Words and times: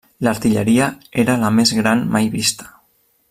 L'artilleria 0.27 0.87
era 1.25 1.35
la 1.45 1.53
més 1.59 1.75
gran 1.81 2.03
mai 2.17 2.31
vista. 2.39 2.73